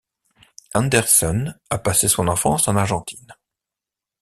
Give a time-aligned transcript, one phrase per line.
[0.73, 3.35] Anderson a passé son enfance en Argentine.